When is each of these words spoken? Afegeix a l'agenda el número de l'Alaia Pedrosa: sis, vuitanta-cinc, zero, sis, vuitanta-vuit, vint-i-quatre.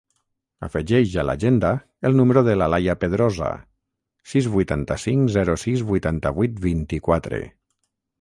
Afegeix 0.67 1.11
a 1.23 1.25
l'agenda 1.29 1.69
el 2.09 2.15
número 2.19 2.41
de 2.47 2.55
l'Alaia 2.61 2.95
Pedrosa: 3.03 3.49
sis, 4.31 4.47
vuitanta-cinc, 4.55 5.29
zero, 5.35 5.57
sis, 5.65 5.85
vuitanta-vuit, 5.91 6.57
vint-i-quatre. 6.65 7.43